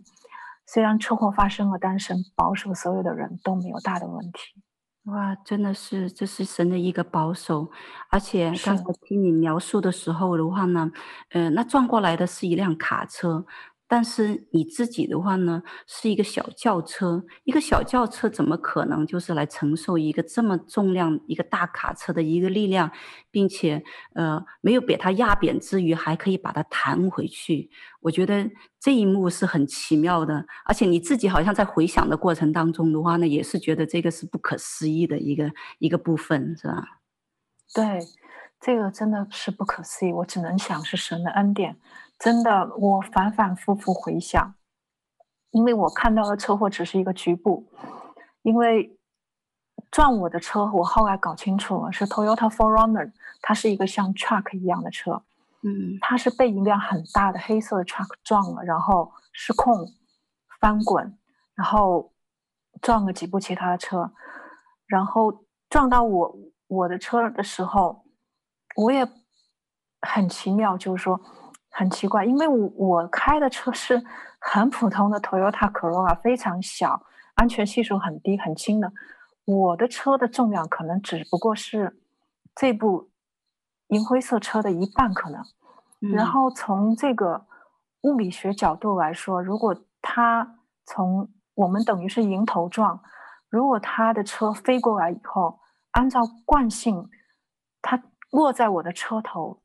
[0.66, 4.62] 虽然车祸发生了，但是保守所有的人都没有大的问题。
[5.08, 7.70] 哇，真的是，这是神的一个保守，
[8.10, 10.90] 而且刚才听你描述的时候的话呢，
[11.30, 13.46] 呃，那撞过来的是一辆卡车。
[13.90, 22.92] 但是你自己的话呢，是一个小轿车，一个小轿车怎么可能就是来承受一个这么重量一个大卡车的一个力量，
[23.30, 23.82] 并且
[24.14, 27.70] 呃没有被它压扁之余，还可以把它弹回去。
[28.00, 37.00] 我觉得这一幕是很奇妙的，而且你自己好像在回想的过程当中的话呢，也是觉得这个是不可思议的一个一个部分，是吧？
[37.74, 38.00] 对，
[38.60, 41.76] 这个真的是不可思议，我只能想是神的恩典。
[42.18, 44.54] 真的，我反反复复回想，
[45.50, 47.70] 因为我看到的车祸只是一个局部，
[48.42, 48.98] 因为
[49.92, 55.22] 撞我的车，我后来搞清楚了是 Toyota 4Runner，它是一个像 truck 一样的车，
[55.62, 59.86] 嗯，它是被一辆很大的黑色的 truck 撞了，然后失控
[60.60, 61.16] 翻滚，
[61.54, 62.12] 然后
[62.82, 64.10] 撞了几部其他的车，
[64.86, 68.04] 然后撞到我我的车的时候，
[68.74, 69.08] 我也
[70.00, 71.20] 很奇妙，就是说。
[71.78, 74.02] 很奇怪，因为我我开的车是
[74.40, 77.00] 很普通的 Toyota Corolla，非常小，
[77.34, 78.92] 安全系数很低，很轻的。
[79.44, 82.00] 我的车的重量可能只不过是
[82.56, 83.10] 这部
[83.90, 85.40] 银灰色车的一半可能。
[86.00, 86.10] 嗯。
[86.10, 87.46] 然后从这个
[88.00, 93.00] 物理学角度来说，如果它从我们等于是迎头撞，
[93.48, 95.60] 如果他的车飞过来以后，
[95.92, 97.08] 按照惯性，
[97.80, 98.02] 它
[98.32, 99.62] 落在我的车头，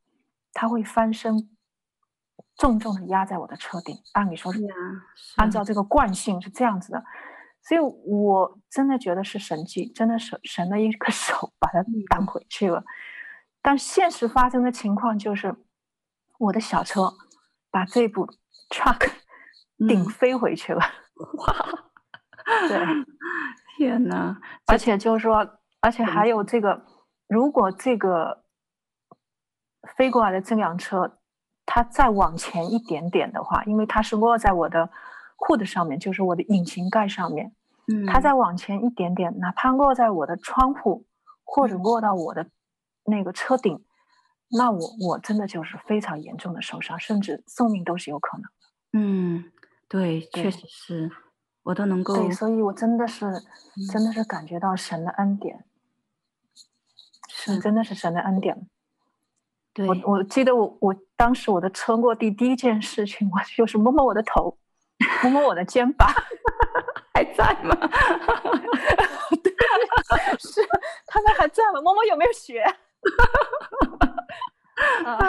[0.53, 1.49] 它会翻身。
[2.63, 4.61] 重重的压在我的车顶，按理说是
[5.35, 7.03] 按照这个惯性是这样子的，
[7.61, 12.81] 所以我真的觉得是神迹，真的是神的一个 手把它挡回去了。
[13.61, 15.53] 但现实发生的情况就是，
[16.39, 17.11] 我的小车
[17.69, 18.25] 把这部
[18.69, 19.11] truck
[19.85, 20.79] 顶飞回去了。
[21.39, 21.89] 哇！
[22.69, 22.79] 对，
[23.75, 24.39] 天哪！
[24.67, 26.85] 而且就是说，而且还有这个，
[27.27, 28.45] 如果这个
[29.97, 31.19] 飞过来的这辆车。
[31.65, 34.89] 它再往前一点点的话，因为它是落在我的
[35.37, 37.53] hood 上面，就是我的引擎盖上面。
[37.87, 41.05] 嗯，它再往前一点点，哪怕落在我的窗户，
[41.43, 42.47] 或者落到我的
[43.05, 43.83] 那个车顶，嗯、
[44.57, 48.49] 那我我真的就是非常严重的受伤，甚至送命都是有可能的。
[48.93, 49.51] 嗯，
[49.89, 51.11] 对，确实是，
[51.63, 52.15] 我都能够。
[52.15, 53.43] 对，所以我真的是，
[53.91, 55.65] 真的是感觉到神的恩典，
[57.27, 58.69] 是真的是神的恩典。
[59.73, 64.55] 对，我我记得我我当时我的车落地第一件事情，我就是摸摸我的头，
[65.23, 66.07] 摸摸我的肩膀，
[67.15, 67.75] 还在吗？
[69.43, 69.51] 对，
[70.37, 70.61] 是
[71.07, 71.81] 他们还在吗？
[71.81, 72.61] 摸摸有没有血？
[75.05, 75.19] 啊，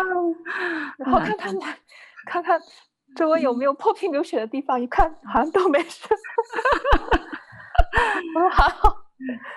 [0.99, 1.55] 然后看看
[2.27, 2.61] 看看
[3.17, 6.07] 周围有没有破皮流血的地方，一看好像都没事。
[8.53, 8.97] 好，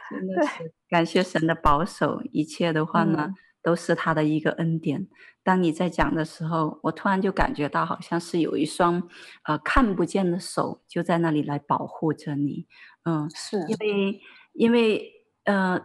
[0.10, 3.26] 真的是感谢神的保守，一切的话呢。
[3.28, 3.36] 嗯
[3.68, 5.06] 都是他的一个恩典。
[5.44, 9.04] 当你在讲的时候，我突然就感觉到好像是有一双
[9.44, 12.66] 呃看不见的手就在那里来保护着你。
[13.04, 14.22] 嗯，是因为
[14.54, 15.12] 因为
[15.44, 15.78] 呃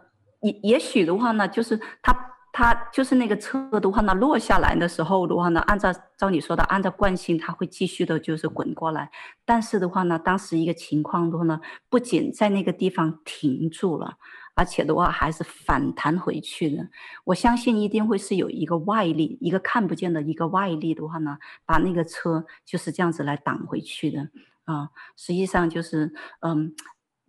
[0.42, 2.16] 也也许的话呢，就是他
[2.52, 9.10] 他就是那个车的话呢落下来的时候的话呢，按照照你说的，按照惯性，他会继续的就是滚过来。
[9.44, 11.60] 但是的话呢，当时一个情况的话呢，
[11.90, 14.18] 不仅在那个地方停住了。
[14.54, 16.88] 而且的话还是反弹回去的，
[17.24, 24.28] 我相信一定会是有一个外力，一个看不见的一个外力的话呢，把那个车就是这样子来挡回去的
[24.64, 24.90] 啊。
[25.16, 26.74] 实际上就是，嗯，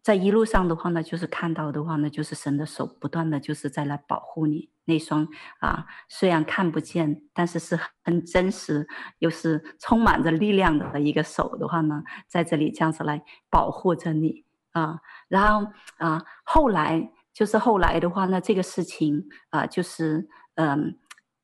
[0.01, 5.25] 在一路上的话呢，就是看到的话呢，就是神的手不断的就是在来保护你那双
[5.59, 8.85] 啊，虽然看不见，但是是很真实
[9.19, 14.42] 又是充满着力量的一个手的话呢，在这里这样子来保护着你。
[14.73, 20.97] 啊，然后啊，后来就是后来的话呢，这个事情啊，就是嗯，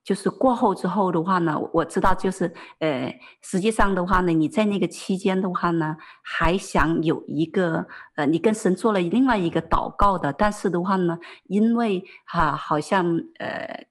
[0.03, 13.05] 就是过后之后的话呢，我知道就是呃，实际上的话呢，你在那个期间的话呢，还想有一个呃，你跟神做了另外一个祷告的，但是的话呢，因为哈、好像
[13.39, 13.89] 呃。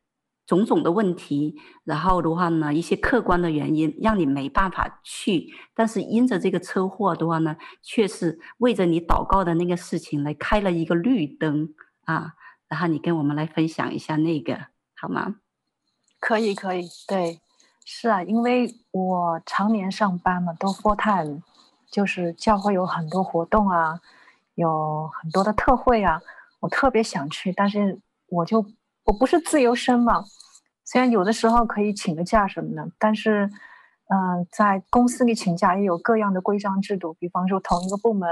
[0.49, 11.75] 种种的问题，然后的话呢，一些客观的原因让你没办法去，但是因着这个车祸的话呢，却是为着你祷告的那个事情来开了一个绿灯
[12.07, 12.33] 啊，
[12.67, 14.59] 然后你跟我们来分享一下那个
[14.97, 15.37] 好吗？
[16.19, 17.41] 可以，可以，对，
[17.85, 21.43] 是啊，因为我常年上班嘛，都 full time，
[21.91, 24.01] 就是教会有很多活动啊，
[24.55, 26.23] 有很多的特会啊，
[26.61, 28.65] 我特别想去，但是我就
[29.09, 30.23] 我不是自由身嘛，
[30.85, 33.51] 虽然有的时候可以请个假什么的，但是，
[34.09, 38.29] 嗯、在公司里请假也有各样的规章制度，比方说同一个部门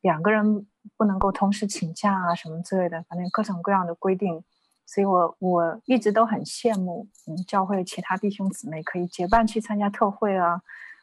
[0.00, 4.42] 两个人不能够同时请假啊，什么之类的，反正各种各样的规定。
[4.84, 10.60] 所以我我一直都很羡慕，嗯，教会其他弟兄姊妹可以结伴去参加特会啊，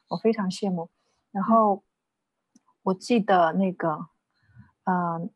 [0.10, 0.90] 我非常羡慕。
[1.32, 1.82] 然后
[2.84, 4.08] 我记得那个，
[4.84, 5.30] 呃，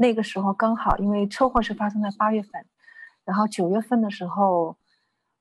[0.00, 2.66] 那个时候刚好因为车祸是发生在八月份，
[3.24, 4.76] 然后九月份的时候，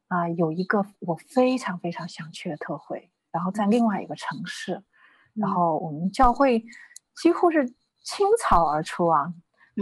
[0.07, 4.83] 啊、呃，有一个我非常非常想去的特会，然后在另外一个城市，
[5.33, 6.63] 然后我们教会
[7.15, 7.67] 几乎是
[8.01, 9.33] 倾巢而出啊，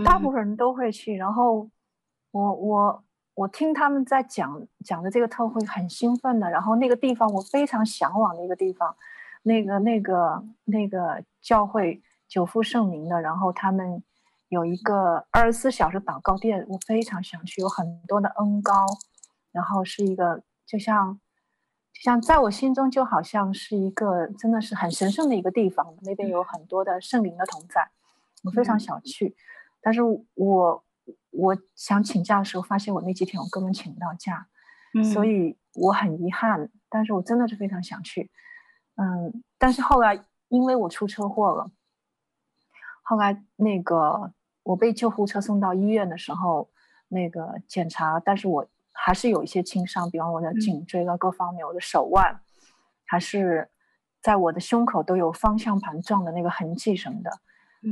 [0.06, 1.70] 大部分人都会去，然后。
[2.34, 8.96] 我我我听他们在讲讲的这个特会很兴奋的，然后那个地方我非常向往的一个地方，
[9.44, 14.02] 那个那个那个教会久负盛名的，然后他们
[14.52, 18.86] 有一个二十四小时祷告店，我非常想去，有很多的恩高，
[19.52, 21.20] 然后是一个就像
[21.94, 27.90] 就像在我心中就好像是一个真的是很神圣的一个地方，那边有很多的圣灵的同在，
[28.44, 29.36] 我非常想去，嗯、
[29.82, 30.02] 但是
[30.36, 30.84] 我。
[31.32, 34.48] 我想请假的时候，发现我那几天我根本请不到假，
[34.94, 36.70] 嗯，所以我很遗憾。
[36.90, 38.30] 但是我真的是非常想去，
[38.96, 41.72] 嗯，但是后来因为我出车祸了，
[43.02, 44.34] 后来那个
[44.64, 46.70] 我被救护车送到医院的时候，
[47.08, 52.42] 那个检查，但是我还是有一些轻伤，比方我的颈椎啊各方面，嗯，我的手腕，
[53.06, 53.70] 还是
[54.22, 57.32] 在我的胸口都有方向盘撞的那个痕迹什么的。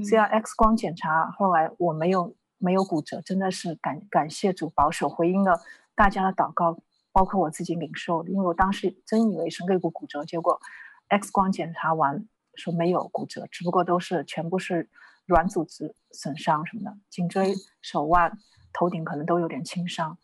[0.03, 2.35] 虽然 X 光检查，后来我没有。
[2.61, 5.61] 没有骨折，真的是感感谢主保守，回应了
[5.95, 6.77] 大家的祷告，
[7.13, 8.29] 包括我自己领受的。
[8.29, 10.59] 因为我当时真以为是肋骨骨折，结果
[11.07, 14.89] X 光检查完说没有骨折，只不过都是全部是
[15.29, 18.37] 软组织损伤什么的，颈椎、手腕、
[18.73, 20.17] 头顶可能都有点轻伤。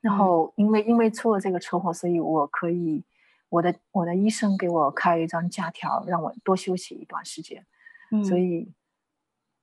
[0.00, 3.04] 然后因为因为出了这个车祸，所以我可以
[3.50, 7.66] 我的我的医生给我开了一张假条，让我多休息一段时间。
[8.10, 8.72] 嗯，所以。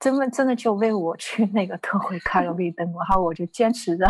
[0.01, 4.07] 真的真的就为我去那个特会开了绿灯，然后我就坚持着，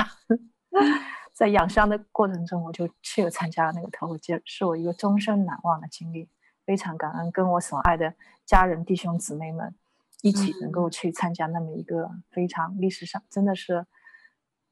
[1.36, 6.30] 在养伤的过程中，我就去了参加了那个特会，是我一个终身难忘的经历。
[6.66, 8.14] 非常感恩跟我所爱的
[8.46, 9.76] 家人弟兄姊妹们
[10.22, 13.86] 一起能够去参加那么一个非常历史上真的是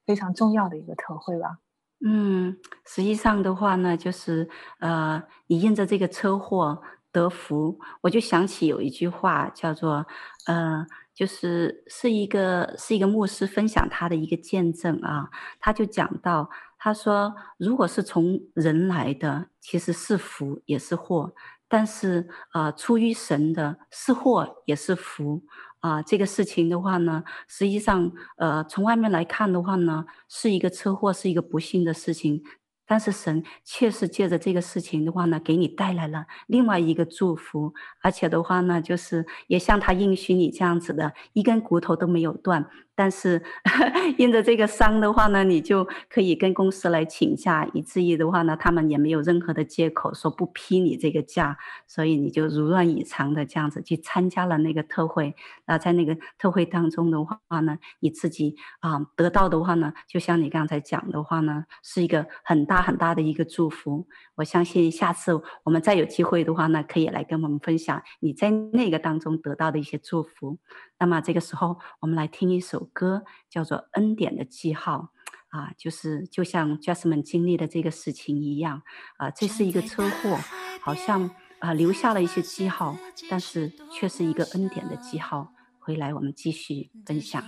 [0.06, 1.60] 非常重要的一个特会吧。
[2.06, 6.82] 嗯，实际上的话呢，就是呃，你因着这个车祸
[7.12, 10.06] 得福，我就想起有一句话叫做
[10.46, 10.88] 呃。
[11.12, 15.30] 就是是一个是一个牧师分享他的一个见证啊，
[15.60, 21.34] 他就讲到，他说，如果是从人来的，其实是福也是祸，
[21.70, 25.44] 但是啊、呃，出于神的是祸也是福
[25.82, 32.44] 啊、这个事情的话呢，实际上呃，从外面来看的话呢，是一个车祸，是一个不幸的事情。
[32.86, 42.68] 但是神确实借着这个事情的话呢，给你带来了另外一个祝福，而且的话呢，就是也像他应许你这样子的，一根骨头都没有断。
[43.00, 43.42] 但是
[44.18, 55.34] 因着这个伤的话呢，你就可以跟公司来请假，以至于的话呢，他们也没有任何的借口说不批你这个假，所以你就如愿以偿的这样子去参加了那个特会。
[55.66, 64.06] 那在那个特会当中的话呢，你自己啊得到的话呢，就像你刚才讲的话呢，是一个很大很大的一个祝福。
[64.36, 70.58] 我相信下次我们再有机会的话呢，可以来跟我们分享你在那个当中得到的一些祝福。
[71.02, 75.12] 那么这个时候，我们来听一首歌，叫做《恩典的记号》
[75.58, 78.82] 啊，就是就像 Jasmine 经历的这个事情一样
[79.18, 80.38] 啊，这是一个车祸，
[80.82, 81.30] 好像
[81.60, 82.98] 啊留下了一些记号，
[83.30, 85.54] 但是却是一个恩典的记号。
[85.80, 87.44] 回来我们继续分享。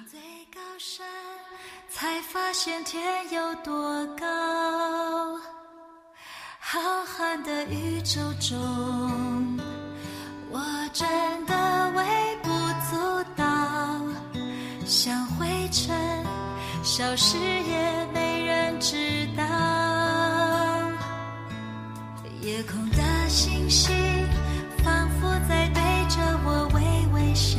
[1.94, 5.38] 才发现天有多高，
[6.58, 8.58] 浩瀚的宇宙中，
[10.50, 10.60] 我
[10.94, 11.06] 真
[11.46, 11.54] 的
[11.96, 12.31] 微不足道。
[15.04, 15.98] 像灰尘，
[16.84, 19.44] 消失也没人知道。
[22.40, 23.96] 夜空的星星，
[24.84, 26.80] 仿佛在对着我微
[27.16, 27.58] 微笑，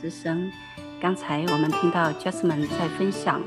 [0.00, 0.50] 之声，
[0.98, 3.42] 刚才我们听到 Jasmine 在分享，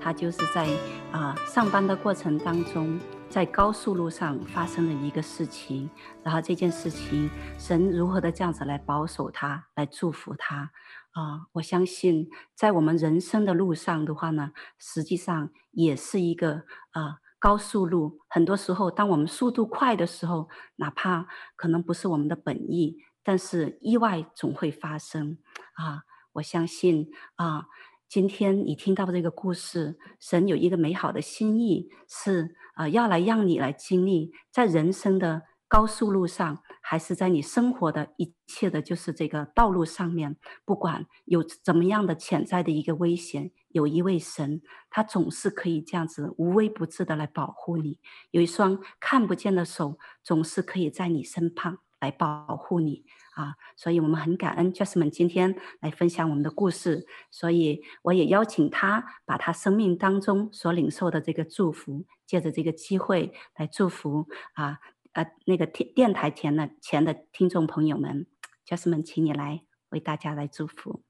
[0.00, 0.68] 他就是在
[1.10, 2.96] 啊、上班的过程当中
[3.28, 5.90] 在高速路上发生了一个事情，
[6.22, 7.28] 然后这件事情，
[7.58, 10.70] 神如何的这样子来保守他，来祝福他
[11.10, 11.46] 啊！
[11.54, 18.20] 我相信在我们人生的路上的话呢，实际上也是一个啊高速路。
[18.28, 21.26] 很多时候，当我们速度快的时候，哪怕
[21.56, 25.38] 可能不是我们的本意，但是意外总会发生
[25.74, 26.04] 啊！
[26.34, 27.66] 我相信啊。
[28.08, 47.98] 今天你听到这个故事，神有一个美好的心意，是啊、要来让你来经历在人生的高速路上，还是在你生活的一切的，就是这个道路上面，不管有怎么样的潜在的一个危险，有一位神，他总是可以这样子无微不至的来保护你，
[48.30, 53.04] 有一双看不见的手，总是可以在你身旁来保护你。
[53.34, 64.78] 啊，所以我们很感恩 Jasmine 今天来分享我们的故事，所以我也邀请他把他生命当中所领受的这个祝福，借着这个机会来祝福啊
[65.12, 68.26] 呃那个电电台前的前的听众朋友们
[68.66, 71.02] ，Jasmine，请你来为大家来祝福。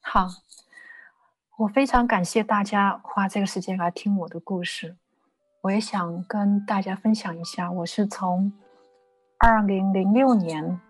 [0.00, 0.26] 好，
[1.58, 4.96] 我非常感谢大家花这个时间来听我的故事，
[5.60, 8.52] 我也想跟大家分享一下，我是从
[9.38, 10.80] 二零零六年。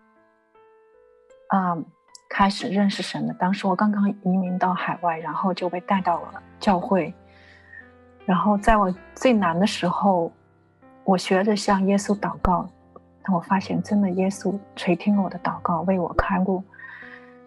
[1.49, 1.85] 啊、嗯，
[2.29, 3.33] 开始认识神的。
[3.35, 7.13] 当时我刚刚移民到海外，然后就被带到了教会。
[8.25, 10.29] 然后在我最难的时候，
[11.05, 12.67] 我学着向耶稣祷告。
[13.23, 16.61] 但我发现，真的耶稣垂听了我的祷告，为我开路。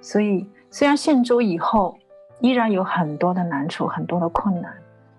[0.00, 1.98] 所以，虽然信主以后
[2.40, 4.74] 依然有很多的难处，很多的困难，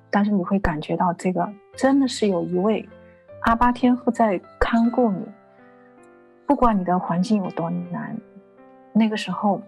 [0.10, 2.88] 但是你会感觉到，这个真的是有一位
[3.42, 5.24] 阿巴天父在看顾你，
[6.52, 8.14] 不管你的环境有多难。
[8.92, 9.62] 那个时候，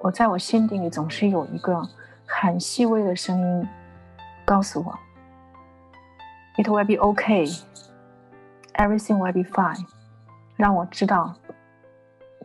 [0.00, 1.82] 我在我心底里总是有一个
[2.24, 3.68] 很细微的声音，
[4.44, 4.96] 告诉我
[6.56, 7.60] ：“It will be okay,
[8.74, 9.84] everything will be fine。”
[10.54, 11.34] 让我知道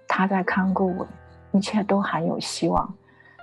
[0.07, 1.07] 他在看顾我，
[1.51, 2.91] 一切都还有希望。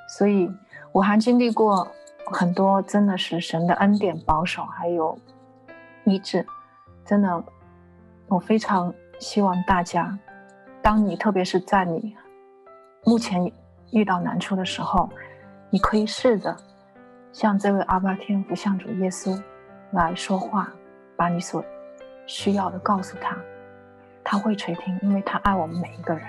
[0.08, 0.50] 所以
[0.90, 1.86] 我还经历过
[2.32, 5.16] 很多，真的是神的恩典保守，还有
[6.02, 6.44] 医治。
[7.04, 7.44] 真的，
[8.26, 10.18] 我非常希望大家，
[10.84, 12.14] 当你特别是在你。
[13.06, 13.50] 目前
[13.90, 15.08] 遇到难处的时候，
[15.70, 16.54] 你可以试着
[17.32, 19.42] 向这位阿巴天父、向主耶稣
[19.92, 20.70] 来说话，
[21.16, 21.64] 把你所
[22.26, 23.34] 需要的告诉他，
[24.22, 26.26] 他会垂听，因为他爱我们每一个人。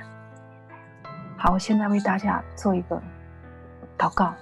[1.37, 3.01] 好，我现在为大家做一个
[3.97, 4.33] 祷告。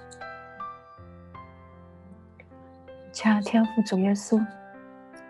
[3.10, 4.40] 亲爱的天父主耶稣，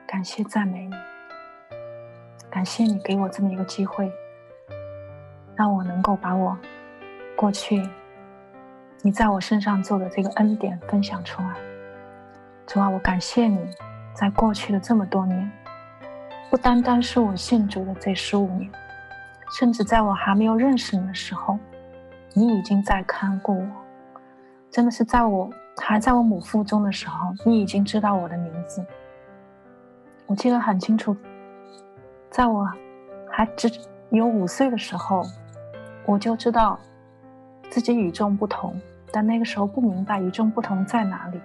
[0.06, 0.94] 感谢赞美你，
[2.50, 4.10] 感谢你给我这么一个机会，
[5.56, 6.56] 让我能够把我。
[7.36, 7.82] 过去，
[9.02, 11.54] 你在我身上做的这个恩典分享出来，
[12.66, 13.58] 主啊，我感谢你，
[14.14, 15.50] 在过去的这么多年，
[16.48, 18.70] 不单单是我信主的这十五年，
[19.58, 21.58] 甚至在我还没有认识你的时候，
[22.32, 23.66] 你已经在看顾我。
[24.70, 28.84] 真的是在我还在我母腹中的时候，你已经知道我的名字。
[30.26, 31.16] 我记得很清楚，
[32.30, 32.64] 在我
[33.28, 33.68] 还只
[34.10, 35.22] 有五岁的时候，
[36.06, 36.78] 我就知道。
[37.70, 38.80] 自己与众不同，
[39.10, 41.40] 但那个时候不明白与众不同在哪里。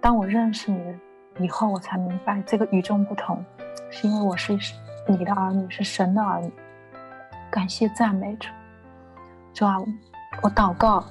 [0.00, 0.96] 当我认识你
[1.44, 3.44] 以后，我才明白这个与众不同，
[3.90, 4.56] 是因为我是
[5.06, 6.50] 你的儿女，是神的儿女。
[7.50, 8.48] 感谢赞美主，
[9.52, 9.76] 主啊，
[10.42, 11.04] 我祷告，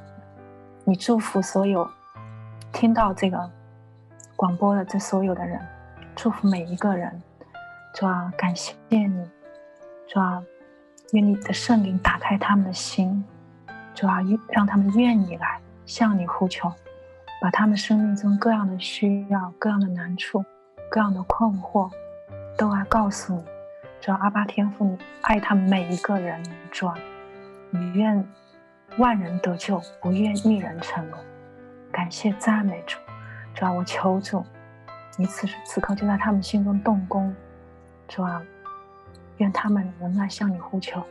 [0.86, 1.88] 你祝福所有
[2.72, 3.52] 听到这个
[4.36, 5.60] 广播的这所有的人，
[6.16, 7.22] 祝福每一个人。
[7.94, 9.30] 主啊，感谢你，
[10.08, 10.42] 主啊，
[11.14, 13.24] 愿你的圣灵打开他们的心。
[13.96, 16.72] 主啊，让他们愿意来向你呼求，
[17.42, 20.44] 把他们生命中各样的需要、各样的难处、
[20.90, 21.92] 各样的困惑，
[22.58, 23.44] 都来告诉你。
[24.00, 26.42] 主啊，阿爸天父，你爱他们每一个人。
[26.72, 26.96] 主啊，
[27.72, 28.26] 你愿
[28.98, 31.22] 万人得救，不愿一人沉沦。
[31.92, 32.98] 感谢赞美主。
[33.54, 34.46] 主啊，我求主，
[35.18, 37.36] 你此时此刻就在他们心中动工。
[38.08, 38.42] 主啊，
[39.40, 41.04] 愿他们仍然向你呼求。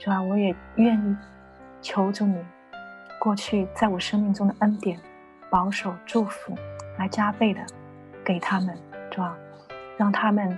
[0.00, 1.16] 主啊，我也愿意。
[1.84, 2.40] 求助你，
[3.18, 4.96] 过去在我生命中的恩典、
[5.50, 6.56] 保守、祝福，
[6.96, 7.60] 来加倍的
[8.24, 8.78] 给他们，
[9.10, 9.36] 主啊，
[9.96, 10.56] 让他们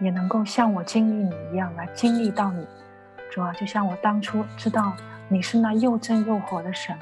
[0.00, 2.66] 也能够像我经历你一样来经历到你，
[3.30, 4.92] 主啊，就像我当初知道
[5.28, 6.94] 你是那又真又活的神，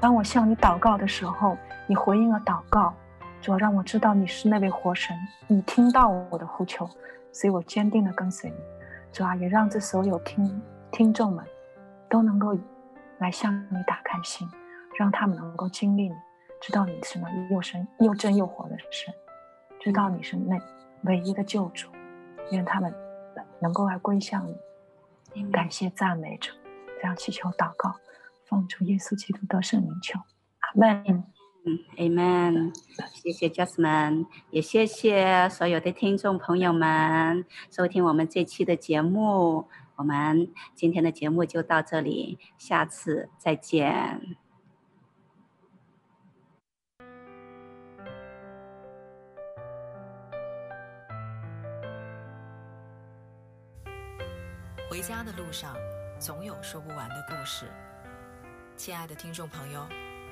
[0.00, 2.92] 当我向你祷告的时候，你回应了祷告，
[3.40, 6.90] 主啊，让我知道你是那位活神，你听到我的呼求，
[7.32, 8.56] 所以我坚定的跟随你，
[9.12, 11.44] 主啊，也让这所有听听众们。
[12.12, 12.58] 都能够
[13.18, 14.44] 来向你打开心，
[14.98, 16.14] 让他们能够经历你，
[16.60, 19.14] 知道你是那又神又真又活的神，
[19.78, 20.58] 知道你是那
[21.02, 21.88] 唯一的救主，
[22.50, 22.92] 愿他们
[23.60, 24.44] 能够来归向
[25.32, 26.50] 你，感谢赞美主，
[27.00, 27.94] 这样祈求祷告，
[28.44, 30.18] 奉主耶稣基督得胜名求，
[30.58, 31.24] 阿门。
[31.64, 32.72] 嗯，Amen。
[33.12, 39.68] 谢谢 Jasmine，也谢谢所有的听众朋友们收听我们这期的节目。
[39.96, 44.36] 我们今天的节目就到这里，下次再见。
[54.88, 55.76] 回家的路上，
[56.18, 57.66] 总有说不完的故事。
[58.76, 59.86] 亲爱的听众朋友，